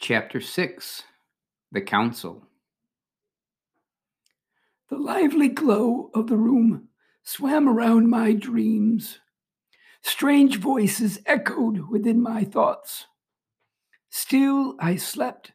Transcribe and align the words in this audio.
Chapter 0.00 0.40
6 0.40 1.02
The 1.72 1.80
Council 1.80 2.46
The 4.90 4.96
lively 4.96 5.48
glow 5.48 6.12
of 6.14 6.28
the 6.28 6.36
room 6.36 6.88
swam 7.24 7.68
around 7.68 8.08
my 8.08 8.32
dreams. 8.32 9.18
Strange 10.00 10.60
voices 10.60 11.18
echoed 11.26 11.90
within 11.90 12.22
my 12.22 12.44
thoughts. 12.44 13.06
Still 14.08 14.76
I 14.78 14.94
slept, 14.94 15.50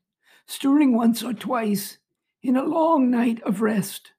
stirring 0.46 0.94
once 0.94 1.24
or 1.24 1.34
twice 1.34 1.98
in 2.44 2.58
a 2.58 2.66
long 2.66 3.10
night 3.10 3.42
of 3.44 3.62
rest. 3.62 4.12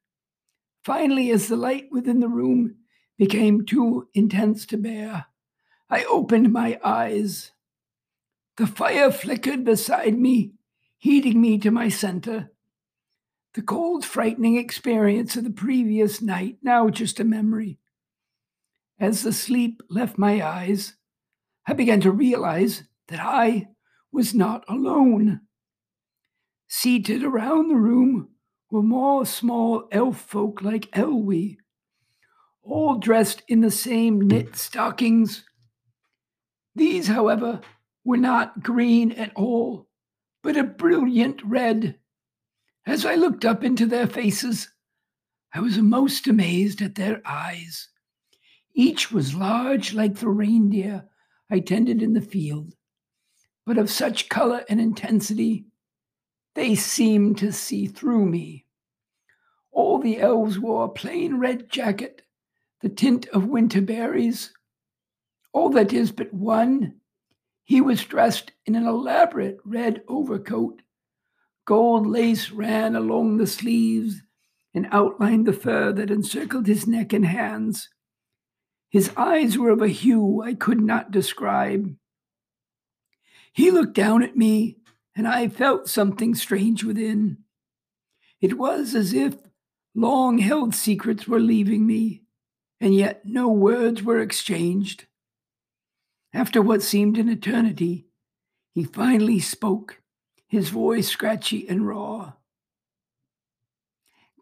Finally, 0.83 1.31
as 1.33 1.49
the 1.49 1.57
light 1.57 1.89
within 1.93 2.21
the 2.21 2.29
room 2.29 2.77
became 3.19 3.67
too 3.67 4.09
intense 4.15 4.65
to 4.67 4.79
bear, 4.79 5.27
I 5.91 6.05
opened 6.05 6.51
my 6.51 6.81
eyes. 6.83 7.53
The 8.57 8.67
fire 8.67 9.11
flickered 9.11 9.65
beside 9.65 10.17
me, 10.19 10.53
heating 10.99 11.41
me 11.41 11.59
to 11.59 11.71
my 11.71 11.89
center. 11.89 12.51
The 13.55 13.63
cold, 13.63 14.05
frightening 14.05 14.57
experience 14.57 15.37
of 15.37 15.45
the 15.45 15.51
previous 15.51 16.23
night, 16.23 16.59
now 16.63 16.89
just 16.89 17.21
a 17.21 17.25
memory. 17.25 17.79
As 18.99 19.23
the 19.23 19.33
sleep 19.33 19.83
left 19.91 20.19
my 20.19 20.45
eyes, 20.45 20.95
I 21.67 21.73
began 21.73 22.01
to 22.03 22.13
realize 22.13 22.85
that 23.09 23.21
I 23.21 23.69
was 24.13 24.35
not 24.35 24.65
alone. 24.69 25.41
Seated 26.69 27.25
around 27.25 27.69
the 27.69 27.77
room 27.77 28.29
were 28.71 28.83
more 28.83 29.27
small 29.27 29.89
elf 29.91 30.21
folk 30.21 30.63
like 30.63 30.91
Elwie, 30.93 31.57
all 32.63 32.99
dressed 32.99 33.43
in 33.49 33.61
the 33.61 33.71
same 33.71 34.21
knit 34.21 34.57
stockings. 34.57 35.45
These, 36.75 37.09
however, 37.09 37.61
were 38.05 38.17
not 38.17 38.63
green 38.63 39.13
at 39.13 39.33
all, 39.35 39.89
but 40.43 40.57
a 40.57 40.65
brilliant 40.65 41.43
red. 41.43 41.99
As 42.87 43.07
I 43.07 43.15
looked 43.15 43.45
up 43.45 43.65
into 43.65 43.87
their 43.87 44.07
faces, 44.07 44.69
I 45.55 45.61
was 45.61 45.79
most 45.79 46.27
amazed 46.27 46.83
at 46.83 46.97
their 46.97 47.23
eyes. 47.25 47.89
Each 48.75 49.11
was 49.11 49.35
large 49.35 49.95
like 49.95 50.17
the 50.17 50.29
reindeer 50.29 51.09
I 51.51 51.61
tended 51.61 52.03
in 52.03 52.13
the 52.13 52.21
field, 52.21 52.75
but 53.65 53.79
of 53.79 53.89
such 53.89 54.29
color 54.29 54.65
and 54.69 54.81
intensity, 54.81 55.67
they 56.55 56.75
seemed 56.75 57.39
to 57.39 57.53
see 57.53 57.87
through 57.87 58.27
me. 58.27 58.67
All 59.71 59.99
the 59.99 60.21
elves 60.21 60.59
wore 60.59 60.85
a 60.85 60.89
plain 60.89 61.39
red 61.39 61.71
jacket, 61.71 62.23
the 62.81 62.89
tint 62.89 63.27
of 63.29 63.47
winter 63.47 63.81
berries. 63.81 64.53
All 65.53 65.71
that 65.71 65.93
is 65.93 66.13
but 66.13 66.33
one 66.33 67.01
he 67.65 67.81
was 67.81 68.05
dressed 68.05 68.53
in 68.67 68.75
an 68.75 68.87
elaborate 68.87 69.59
red 69.65 70.03
overcoat. 70.07 70.83
Gold 71.65 72.07
lace 72.07 72.51
ran 72.51 72.95
along 72.95 73.39
the 73.39 73.47
sleeves 73.47 74.23
and 74.75 74.87
outlined 74.91 75.47
the 75.47 75.53
fur 75.53 75.93
that 75.93 76.11
encircled 76.11 76.67
his 76.67 76.87
neck 76.87 77.13
and 77.13 77.25
hands. 77.25 77.89
His 78.91 79.11
eyes 79.17 79.57
were 79.57 79.71
of 79.71 79.81
a 79.81 79.89
hue 79.89 80.43
I 80.43 80.55
could 80.55 80.81
not 80.81 81.11
describe. 81.11 81.97
He 83.53 83.71
looked 83.71 83.95
down 83.95 84.23
at 84.23 84.37
me, 84.37 84.79
and 85.17 85.27
I 85.27 85.49
felt 85.49 85.89
something 85.89 86.35
strange 86.35 86.85
within. 86.85 87.39
It 88.41 88.59
was 88.59 88.95
as 88.95 89.13
if 89.13 89.37
long 89.95 90.39
held 90.39 90.75
secrets 90.75 91.27
were 91.27 91.41
leaving 91.41 91.87
me, 91.87 92.25
and 92.81 92.95
yet 92.95 93.25
no 93.25 93.49
words 93.49 94.03
were 94.03 94.21
exchanged. 94.21 95.07
After 96.35 96.61
what 96.61 96.83
seemed 96.83 97.17
an 97.17 97.29
eternity, 97.29 98.09
he 98.73 98.83
finally 98.83 99.39
spoke, 99.39 100.01
his 100.49 100.69
voice 100.69 101.07
scratchy 101.07 101.69
and 101.69 101.87
raw. 101.87 102.33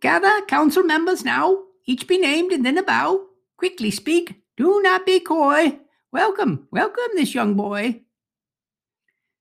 Gather, 0.00 0.40
council 0.46 0.84
members 0.84 1.22
now, 1.22 1.64
each 1.84 2.08
be 2.08 2.16
named 2.16 2.50
and 2.50 2.64
then 2.64 2.78
a 2.78 2.82
bow. 2.82 3.26
Quickly 3.58 3.90
speak, 3.90 4.40
do 4.56 4.80
not 4.80 5.04
be 5.04 5.20
coy. 5.20 5.80
Welcome, 6.10 6.66
welcome 6.70 7.12
this 7.14 7.34
young 7.34 7.56
boy. 7.56 8.00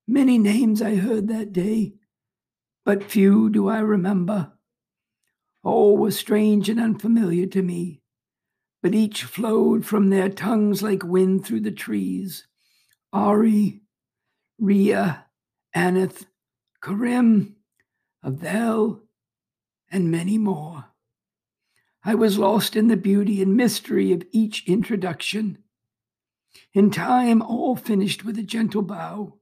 Many 0.05 0.37
names 0.37 0.81
I 0.81 0.95
heard 0.95 1.29
that 1.29 1.53
day, 1.53 1.93
but 2.83 3.09
few 3.09 3.49
do 3.49 3.69
I 3.69 3.79
remember. 3.79 4.51
All 5.63 5.95
were 5.95 6.11
strange 6.11 6.67
and 6.67 6.81
unfamiliar 6.81 7.47
to 7.47 7.61
me 7.61 8.01
but 8.81 8.95
each 8.95 9.23
flowed 9.23 9.85
from 9.85 10.09
their 10.09 10.29
tongues 10.29 10.81
like 10.81 11.03
wind 11.03 11.45
through 11.45 11.61
the 11.61 11.71
trees. 11.71 12.47
Ari, 13.13 13.81
Ria, 14.59 15.25
Aneth, 15.73 16.27
Karim, 16.81 17.55
Avel, 18.23 19.01
and 19.91 20.09
many 20.09 20.37
more. 20.37 20.85
I 22.03 22.15
was 22.15 22.39
lost 22.39 22.75
in 22.75 22.87
the 22.87 22.97
beauty 22.97 23.41
and 23.41 23.55
mystery 23.55 24.11
of 24.11 24.23
each 24.31 24.67
introduction. 24.67 25.59
In 26.73 26.89
time, 26.89 27.41
all 27.41 27.75
finished 27.75 28.25
with 28.25 28.37
a 28.37 28.43
gentle 28.43 28.81
bow. 28.81 29.37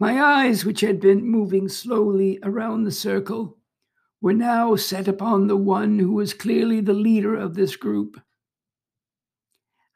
My 0.00 0.20
eyes, 0.20 0.64
which 0.64 0.80
had 0.80 1.00
been 1.00 1.24
moving 1.24 1.68
slowly 1.68 2.38
around 2.42 2.84
the 2.84 2.92
circle, 2.92 3.58
were 4.20 4.34
now 4.34 4.76
set 4.76 5.08
upon 5.08 5.46
the 5.46 5.56
one 5.56 5.98
who 5.98 6.12
was 6.12 6.34
clearly 6.34 6.80
the 6.80 6.92
leader 6.94 7.34
of 7.34 7.54
this 7.54 7.76
group. 7.76 8.20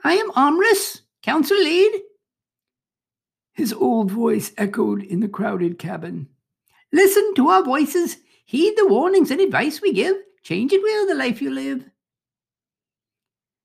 I 0.05 0.15
am 0.15 0.31
Omris, 0.33 1.02
council 1.23 1.57
lead. 1.59 2.03
His 3.55 3.73
old 3.73 4.11
voice 4.11 4.53
echoed 4.57 5.03
in 5.03 5.21
the 5.21 5.29
crowded 5.29 5.79
cabin. 5.79 6.29
Listen 6.93 7.35
to 7.35 7.49
our 7.49 7.63
voices, 7.63 8.17
heed 8.45 8.75
the 8.77 8.87
warnings 8.87 9.31
and 9.31 9.41
advice 9.41 9.81
we 9.81 9.93
give, 9.93 10.17
change 10.43 10.73
it 10.73 10.83
will 10.83 11.07
the 11.07 11.15
life 11.15 11.41
you 11.41 11.51
live. 11.51 11.85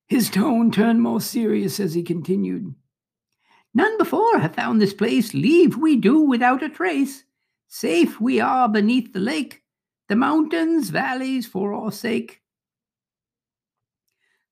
His 0.07 0.29
tone 0.29 0.71
turned 0.71 1.01
more 1.01 1.19
serious 1.19 1.79
as 1.79 1.93
he 1.93 2.03
continued. 2.03 2.73
None 3.73 3.97
before 3.97 4.39
have 4.39 4.55
found 4.55 4.81
this 4.81 4.93
place, 4.93 5.33
leave 5.33 5.75
we 5.75 5.97
do 5.97 6.21
without 6.21 6.63
a 6.63 6.69
trace. 6.69 7.23
Safe 7.67 8.19
we 8.19 8.39
are 8.39 8.69
beneath 8.69 9.11
the 9.11 9.19
lake, 9.19 9.63
the 10.07 10.15
mountains, 10.15 10.89
valleys 10.89 11.45
for 11.45 11.73
our 11.73 11.91
sake. 11.91 12.41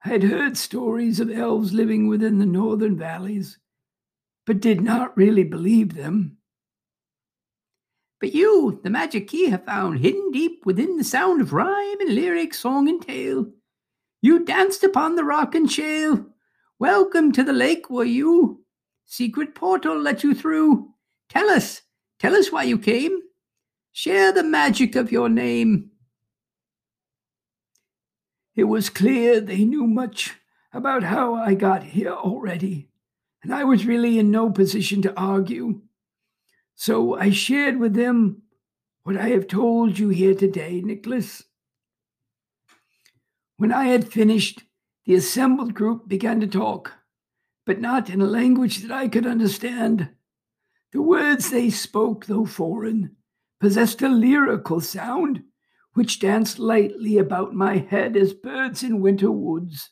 Had 0.06 0.22
heard 0.22 0.56
stories 0.56 1.20
of 1.20 1.32
elves 1.32 1.74
living 1.74 2.08
within 2.08 2.38
the 2.38 2.46
northern 2.46 2.96
valleys, 2.96 3.58
but 4.46 4.60
did 4.60 4.80
not 4.80 5.18
really 5.18 5.44
believe 5.44 5.96
them. 5.96 6.38
But 8.20 8.36
you, 8.36 8.80
the 8.84 8.92
magic 8.92 9.28
key, 9.28 9.50
have 9.50 9.66
found 9.66 9.98
hidden 9.98 10.30
deep 10.30 10.64
within 10.64 10.98
the 10.98 11.04
sound 11.04 11.42
of 11.42 11.54
rhyme 11.54 12.00
and 12.02 12.14
lyric, 12.14 12.54
song 12.54 12.88
and 12.88 13.02
tale. 13.02 13.48
You 14.22 14.46
danced 14.46 14.84
upon 14.84 15.16
the 15.16 15.24
rock 15.24 15.56
and 15.56 15.72
shale. 15.72 16.24
Welcome 16.78 17.32
to 17.32 17.44
the 17.44 17.52
lake, 17.52 17.90
were 17.90 18.04
you? 18.04 18.64
Secret 19.08 19.56
portal 19.56 20.00
let 20.00 20.24
you 20.24 20.36
through. 20.36 20.88
Tell 21.30 21.50
us, 21.50 21.82
tell 22.20 22.36
us 22.36 22.52
why 22.52 22.62
you 22.62 22.78
came. 22.78 23.22
Share 23.92 24.32
the 24.32 24.44
magic 24.44 24.96
of 24.96 25.12
your 25.12 25.30
name. 25.30 25.90
It 28.56 28.66
was 28.66 28.90
clear 28.90 29.42
they 29.42 29.66
knew 29.66 29.86
much 29.86 30.36
about 30.72 31.04
how 31.04 31.34
I 31.36 31.54
got 31.56 31.84
here 31.84 32.12
already, 32.12 32.90
and 33.44 33.54
I 33.54 33.64
was 33.64 33.86
really 33.86 34.18
in 34.18 34.32
no 34.32 34.50
position 34.50 35.02
to 35.02 35.20
argue. 35.20 35.82
So 36.76 37.16
I 37.16 37.32
shared 37.32 37.80
with 37.80 37.94
them 37.94 38.44
what 39.04 39.18
I 39.18 39.30
have 39.30 39.48
told 39.48 40.00
you 40.00 40.10
here 40.10 40.36
today, 40.36 40.82
Nicholas. 40.82 41.44
When 43.58 43.72
I 43.72 43.86
had 43.86 44.12
finished, 44.12 44.64
the 45.06 45.16
assembled 45.16 45.74
group 45.74 46.08
began 46.08 46.40
to 46.42 46.48
talk, 46.48 46.94
but 47.66 47.80
not 47.80 48.10
in 48.10 48.22
a 48.22 48.26
language 48.26 48.80
that 48.80 48.92
I 48.92 49.08
could 49.08 49.26
understand. 49.26 50.10
The 50.92 51.02
words 51.02 51.50
they 51.50 51.70
spoke, 51.70 52.26
though 52.26 52.46
foreign, 52.46 53.16
possessed 53.60 54.02
a 54.02 54.10
lyrical 54.10 54.82
sound 54.82 55.44
which 55.96 56.20
danced 56.20 56.60
lightly 56.60 57.18
about 57.18 57.54
my 57.54 57.78
head 57.78 58.18
as 58.18 58.34
birds 58.34 58.84
in 58.84 59.00
winter 59.00 59.32
woods. 59.32 59.92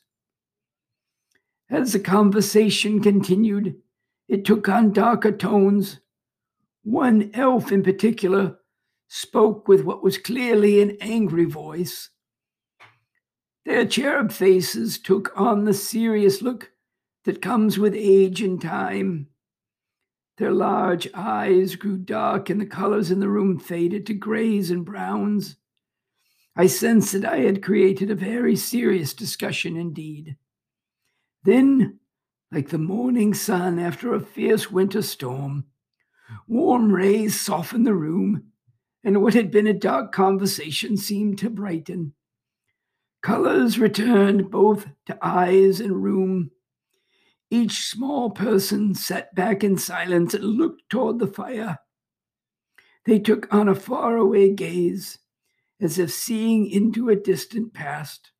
As 1.70 1.94
the 1.94 1.98
conversation 1.98 3.02
continued, 3.02 3.76
it 4.28 4.44
took 4.44 4.68
on 4.68 4.92
darker 4.92 5.32
tones. 5.32 6.00
One 6.82 7.30
elf 7.32 7.72
in 7.72 7.82
particular 7.82 8.58
spoke 9.08 9.66
with 9.66 9.82
what 9.82 10.02
was 10.02 10.18
clearly 10.18 10.82
an 10.82 10.98
angry 11.00 11.46
voice. 11.46 12.10
Their 13.64 13.86
cherub 13.86 14.30
faces 14.30 14.98
took 14.98 15.32
on 15.34 15.64
the 15.64 15.72
serious 15.72 16.42
look 16.42 16.72
that 17.24 17.40
comes 17.40 17.78
with 17.78 17.94
age 17.96 18.42
and 18.42 18.60
time. 18.60 19.28
Their 20.36 20.52
large 20.52 21.08
eyes 21.14 21.76
grew 21.76 21.96
dark, 21.96 22.50
and 22.50 22.60
the 22.60 22.66
colors 22.66 23.10
in 23.10 23.20
the 23.20 23.28
room 23.30 23.58
faded 23.58 24.04
to 24.06 24.14
grays 24.14 24.70
and 24.70 24.84
browns. 24.84 25.56
I 26.56 26.66
sensed 26.66 27.12
that 27.12 27.24
I 27.24 27.38
had 27.38 27.62
created 27.62 28.10
a 28.10 28.14
very 28.14 28.56
serious 28.56 29.12
discussion 29.12 29.76
indeed. 29.76 30.36
Then, 31.42 31.98
like 32.52 32.68
the 32.68 32.78
morning 32.78 33.34
sun 33.34 33.78
after 33.78 34.14
a 34.14 34.20
fierce 34.20 34.70
winter 34.70 35.02
storm, 35.02 35.64
Warm 36.46 36.92
rays 36.92 37.38
softened 37.40 37.86
the 37.86 37.94
room, 37.94 38.52
and 39.02 39.22
what 39.22 39.34
had 39.34 39.50
been 39.50 39.66
a 39.66 39.74
dark 39.74 40.12
conversation 40.12 40.96
seemed 40.96 41.38
to 41.38 41.50
brighten. 41.50 42.14
Colors 43.22 43.78
returned 43.78 44.50
both 44.50 44.86
to 45.06 45.18
eyes 45.22 45.80
and 45.80 46.02
room. 46.02 46.50
Each 47.50 47.84
small 47.86 48.30
person 48.30 48.94
sat 48.94 49.34
back 49.34 49.62
in 49.64 49.76
silence 49.78 50.34
and 50.34 50.44
looked 50.44 50.88
toward 50.90 51.18
the 51.18 51.26
fire. 51.26 51.78
They 53.06 53.18
took 53.18 53.52
on 53.52 53.68
a 53.68 53.74
faraway 53.74 54.50
gaze, 54.50 55.18
as 55.84 55.98
if 55.98 56.10
seeing 56.10 56.68
into 56.68 57.08
a 57.08 57.16
distant 57.16 57.74
past. 57.74 58.32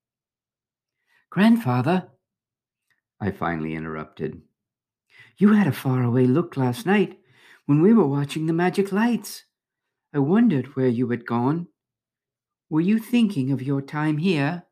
Grandfather, 1.31 2.09
I 3.21 3.31
finally 3.31 3.75
interrupted, 3.75 4.43
you 5.37 5.53
had 5.53 5.67
a 5.67 5.73
faraway 5.73 6.27
look 6.27 6.57
last 6.57 6.87
night 6.87 7.19
when 7.67 7.83
we 7.83 7.93
were 7.93 8.07
watching 8.07 8.47
the 8.47 8.53
magic 8.53 8.93
lights. 8.93 9.45
I 10.13 10.21
wondered 10.21 10.77
where 10.77 10.89
you 10.89 11.11
had 11.11 11.27
gone. 11.27 11.69
Were 12.71 12.81
you 12.81 12.99
thinking 12.99 13.51
of 13.51 13.63
your 13.63 13.83
time 13.83 14.19
here? 14.19 14.65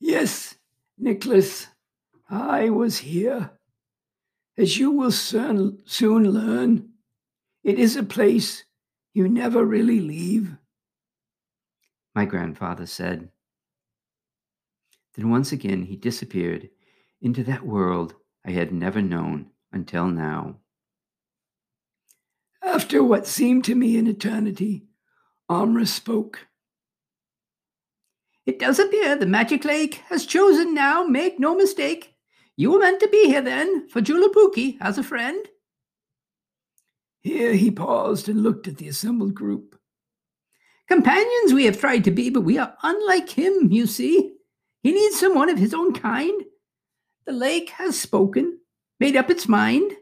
Yes, 0.00 0.56
Nicholas, 0.96 1.66
I 2.30 2.70
was 2.70 2.98
here. 2.98 3.50
As 4.56 4.78
you 4.78 4.90
will 4.90 5.12
soon, 5.12 5.82
learn, 5.90 6.88
it 7.62 7.78
is 7.78 7.94
a 7.94 8.02
place 8.02 8.64
you 9.18 9.28
never 9.28 9.64
really 9.64 9.98
leave. 9.98 10.56
My 12.14 12.24
grandfather 12.24 12.86
said. 12.86 13.30
Then 15.16 15.28
once 15.28 15.50
again 15.50 15.82
he 15.82 15.96
disappeared 15.96 16.70
into 17.20 17.42
that 17.42 17.66
world 17.66 18.14
I 18.46 18.52
had 18.52 18.72
never 18.72 19.02
known 19.02 19.50
until 19.72 20.06
now. 20.06 20.58
After 22.62 23.02
what 23.02 23.26
seemed 23.26 23.64
to 23.64 23.74
me 23.74 23.98
an 23.98 24.06
eternity, 24.06 24.86
Amra 25.48 25.86
spoke. 25.86 26.46
It 28.46 28.60
does 28.60 28.78
appear 28.78 29.16
the 29.16 29.26
Magic 29.26 29.64
Lake 29.64 29.96
has 30.10 30.26
chosen 30.26 30.74
now, 30.74 31.02
make 31.02 31.40
no 31.40 31.56
mistake. 31.56 32.14
You 32.56 32.70
were 32.70 32.78
meant 32.78 33.00
to 33.00 33.08
be 33.08 33.24
here 33.24 33.42
then, 33.42 33.88
for 33.88 34.00
Joulupukki 34.00 34.76
as 34.80 34.96
a 34.96 35.02
friend. 35.02 35.44
Here 37.20 37.54
he 37.54 37.70
paused 37.70 38.28
and 38.28 38.42
looked 38.42 38.68
at 38.68 38.76
the 38.76 38.88
assembled 38.88 39.34
group. 39.34 39.78
Companions 40.88 41.52
we 41.52 41.66
have 41.66 41.78
tried 41.78 42.04
to 42.04 42.10
be, 42.10 42.30
but 42.30 42.40
we 42.42 42.58
are 42.58 42.74
unlike 42.82 43.30
him, 43.30 43.70
you 43.70 43.86
see. 43.86 44.34
He 44.82 44.92
needs 44.92 45.18
someone 45.18 45.50
of 45.50 45.58
his 45.58 45.74
own 45.74 45.92
kind. 45.92 46.44
The 47.26 47.32
lake 47.32 47.70
has 47.70 48.00
spoken, 48.00 48.60
made 48.98 49.16
up 49.16 49.28
its 49.28 49.46
mind. 49.48 49.92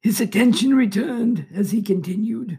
His 0.00 0.20
attention 0.20 0.74
returned 0.74 1.46
as 1.54 1.70
he 1.70 1.82
continued. 1.82 2.58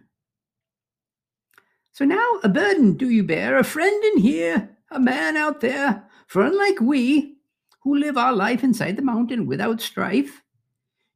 So 1.92 2.06
now 2.06 2.40
a 2.44 2.48
burden 2.48 2.94
do 2.94 3.10
you 3.10 3.24
bear, 3.24 3.58
a 3.58 3.64
friend 3.64 4.04
in 4.06 4.20
here, 4.20 4.78
a 4.92 5.00
man 5.00 5.36
out 5.36 5.60
there, 5.60 6.08
for 6.28 6.44
unlike 6.44 6.80
we, 6.80 7.36
who 7.84 7.98
live 7.98 8.18
our 8.18 8.32
life 8.32 8.64
inside 8.64 8.96
the 8.96 9.02
mountain 9.02 9.46
without 9.46 9.82
strife, 9.82 10.42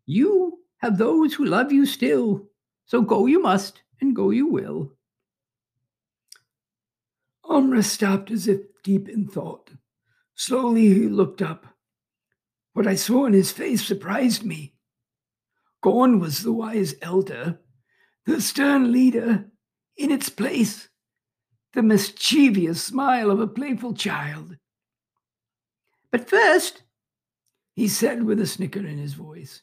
you 0.05 0.59
have 0.79 0.97
those 0.97 1.33
who 1.33 1.45
love 1.45 1.71
you 1.71 1.85
still. 1.85 2.47
So 2.85 3.01
go 3.01 3.25
you 3.25 3.41
must, 3.41 3.81
and 4.01 4.15
go 4.15 4.29
you 4.29 4.47
will. 4.47 4.93
Amra 7.49 7.83
stopped 7.83 8.31
as 8.31 8.47
if 8.47 8.61
deep 8.83 9.07
in 9.07 9.27
thought. 9.27 9.71
Slowly 10.35 10.87
he 10.87 11.07
looked 11.07 11.41
up. 11.41 11.65
What 12.73 12.87
I 12.87 12.95
saw 12.95 13.25
in 13.25 13.33
his 13.33 13.51
face 13.51 13.85
surprised 13.85 14.43
me. 14.43 14.75
Gone 15.81 16.19
was 16.19 16.43
the 16.43 16.51
wise 16.51 16.95
elder, 17.01 17.59
the 18.25 18.41
stern 18.41 18.91
leader, 18.91 19.45
in 19.95 20.11
its 20.11 20.29
place, 20.29 20.89
the 21.73 21.83
mischievous 21.83 22.83
smile 22.83 23.31
of 23.31 23.39
a 23.39 23.47
playful 23.47 23.93
child. 23.93 24.57
But 26.11 26.29
first, 26.29 26.83
he 27.75 27.87
said 27.87 28.23
with 28.23 28.39
a 28.41 28.47
snicker 28.47 28.85
in 28.85 28.97
his 28.97 29.13
voice, 29.13 29.61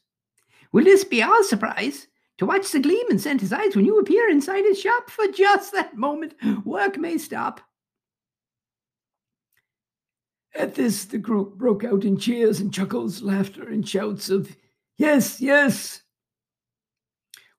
will 0.73 0.85
this 0.85 1.05
be 1.05 1.23
our 1.23 1.43
surprise? 1.45 2.09
To 2.39 2.47
watch 2.47 2.73
the 2.73 2.81
gleam 2.81 3.07
in 3.11 3.19
Santa's 3.19 3.53
eyes 3.53 3.77
when 3.77 3.85
you 3.85 3.99
appear 3.99 4.29
inside 4.29 4.65
his 4.65 4.81
shop 4.81 5.11
for 5.11 5.29
just 5.29 5.73
that 5.73 5.97
moment, 5.97 6.35
work 6.65 6.99
may 6.99 7.19
stop. 7.19 7.61
At 10.55 10.75
this, 10.75 11.05
the 11.05 11.19
group 11.19 11.57
broke 11.57 11.85
out 11.85 12.05
in 12.05 12.19
cheers 12.19 12.61
and 12.61 12.75
chuckles, 12.75 13.23
laughter, 13.23 13.69
and 13.69 13.89
shouts 13.89 14.29
of, 14.29 14.57
Yes, 14.99 15.41
yes! 15.41 16.03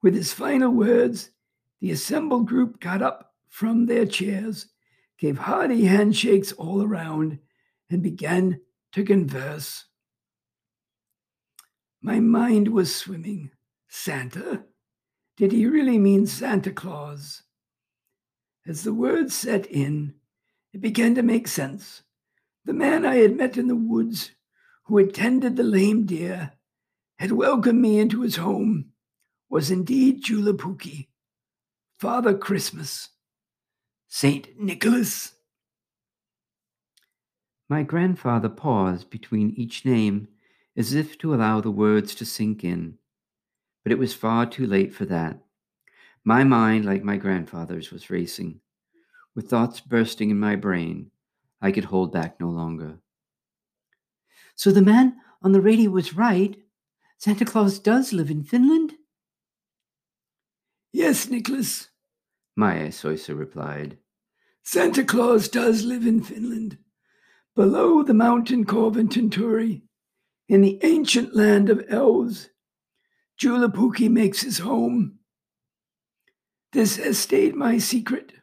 With 0.02 0.16
his 0.16 0.34
final 0.34 0.72
words, 0.72 1.32
the 1.80 1.92
assembled 1.92 2.48
group 2.48 2.80
got 2.80 3.02
up 3.02 3.34
from 3.50 3.86
their 3.86 4.06
chairs, 4.06 4.68
gave 5.18 5.38
hearty 5.38 5.86
handshakes 5.86 6.52
all 6.52 6.84
around, 6.84 7.40
and 7.90 8.04
began 8.04 8.60
to 8.92 9.04
converse. 9.04 9.86
My 12.06 12.20
mind 12.20 12.68
was 12.68 12.94
swimming. 12.94 13.52
Santa? 13.88 14.66
Did 15.38 15.54
he 15.54 15.66
really 15.66 15.98
mean 15.98 16.28
Santa 16.28 16.70
Claus? 16.70 17.44
As 18.68 18.84
the 18.84 18.94
words 18.94 19.34
set 19.34 19.66
in, 19.68 20.16
it 20.74 20.82
began 20.82 21.16
to 21.16 21.24
make 21.24 21.48
sense. 21.48 22.04
The 22.66 22.74
man 22.74 23.06
I 23.06 23.16
had 23.16 23.38
met 23.38 23.58
in 23.58 23.68
the 23.68 23.76
woods, 23.78 24.32
who 24.84 24.98
had 24.98 25.14
tended 25.14 25.56
the 25.56 25.64
lame 25.64 26.06
deer, 26.06 26.52
had 27.20 27.32
welcomed 27.32 27.80
me 27.82 28.00
into 28.00 28.22
his 28.22 28.36
home, 28.36 28.92
was 29.50 29.72
indeed 29.72 30.26
Joulupukki, 30.26 31.08
Father 31.98 32.38
Christmas, 32.38 33.12
Saint 34.10 34.60
Nicholas. 34.60 35.36
My 37.70 37.84
grandfather 37.84 38.50
paused 38.50 39.10
between 39.10 39.52
each 39.52 39.86
name 39.86 40.28
as 40.76 40.94
if 40.94 41.18
to 41.20 41.34
allow 41.34 41.62
the 41.62 41.72
words 41.72 42.16
to 42.16 42.26
sink 42.26 42.64
in, 42.64 42.98
but 43.84 43.92
it 43.92 44.00
was 44.00 44.14
far 44.14 44.46
too 44.46 44.66
late 44.66 44.94
for 44.94 45.06
that. 45.06 45.40
My 46.24 46.44
mind, 46.44 46.86
like 46.86 47.04
my 47.04 47.18
grandfather's, 47.18 47.92
was 47.92 48.10
racing, 48.10 48.62
with 49.36 49.50
thoughts 49.50 49.82
bursting 49.82 50.30
in 50.30 50.40
my 50.40 50.56
brain 50.56 51.12
I 51.64 51.72
could 51.72 51.86
hold 51.86 52.12
back 52.12 52.42
no 52.42 52.50
longer. 52.50 53.00
So 54.54 54.70
the 54.72 54.82
man 54.82 55.16
on 55.42 55.54
the 55.54 55.62
radio 55.62 55.92
was 55.92 56.14
right. 56.14 56.62
Santa 57.18 57.46
Claus 57.46 57.80
does 57.80 58.12
live 58.12 58.30
in 58.30 58.44
Finland? 58.44 58.96
Yes, 60.92 61.30
Nicholas, 61.30 61.88
my 62.56 62.76
Isoisa 62.76 63.36
replied. 63.36 63.98
Santa 64.62 65.06
Claus 65.06 65.48
does 65.48 65.84
live 65.84 66.06
in 66.06 66.22
Finland, 66.22 66.78
below 67.56 68.04
the 68.04 68.14
mountain 68.14 68.66
Korvatunturi, 68.66 69.84
in 70.48 70.62
the 70.62 70.80
ancient 70.84 71.36
land 71.36 71.70
of 71.70 71.84
elves. 71.90 72.50
Joulupukki 73.42 74.10
makes 74.10 74.42
his 74.42 74.60
home. 74.60 75.20
This 76.72 76.98
has 76.98 77.20
stayed 77.20 77.56
my 77.56 77.78
secret. 77.78 78.34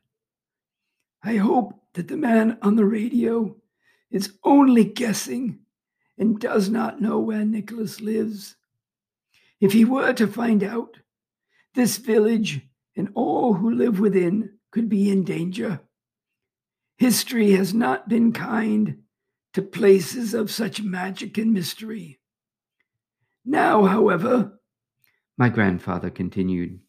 I 1.23 1.37
hope 1.37 1.75
that 1.95 2.09
the 2.09 2.17
man 2.17 2.59
on 2.63 2.77
the 2.77 2.85
radio 2.85 3.57
is 4.11 4.33
only 4.45 4.85
guessing 4.85 5.61
and 6.19 6.39
does 6.39 6.69
not 6.69 7.01
know 7.01 7.19
where 7.19 7.45
Nicholas 7.45 8.01
lives. 8.01 8.57
If 9.61 9.73
he 9.73 9.85
were 9.85 10.13
to 10.15 10.27
find 10.27 10.63
out, 10.63 10.99
this 11.75 11.99
village 11.99 12.61
and 12.97 13.11
all 13.15 13.55
who 13.55 13.71
live 13.71 14.01
within 14.01 14.59
could 14.71 14.89
be 14.89 15.11
in 15.11 15.25
danger. 15.25 15.81
History 16.99 17.53
has 17.53 17.73
not 17.73 18.09
been 18.09 18.33
kind 18.33 19.03
to 19.53 19.63
places 19.63 20.35
of 20.35 20.51
such 20.51 20.83
magic 20.83 21.39
and 21.39 21.53
mystery. 21.53 22.21
Now, 23.45 23.85
however, 23.85 24.61
my 25.37 25.49
grandfather 25.49 26.11
continued, 26.11 26.81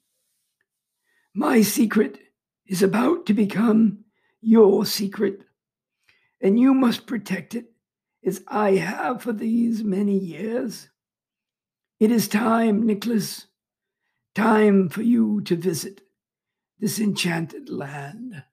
my 1.33 1.61
secret 1.61 2.19
is 2.67 2.83
about 2.83 3.25
to 3.25 3.33
become 3.33 4.03
your 4.41 4.85
secret, 4.85 5.45
and 6.41 6.59
you 6.59 6.73
must 6.73 7.07
protect 7.07 7.55
it 7.55 7.71
as 8.25 8.43
I 8.47 8.75
have 8.75 9.21
for 9.21 9.33
these 9.33 9.83
many 9.83 10.17
years. 10.17 10.89
It 11.99 12.11
is 12.11 12.27
time, 12.27 12.85
Nicholas, 12.85 13.47
time 14.35 14.89
for 14.89 15.01
you 15.01 15.41
to 15.41 15.55
visit 15.55 16.01
this 16.79 16.99
enchanted 16.99 17.69
land. 17.69 18.43